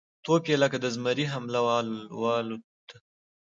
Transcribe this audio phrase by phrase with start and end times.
[0.23, 1.59] توپ یې لکه د زمري حمله
[2.23, 2.97] والوته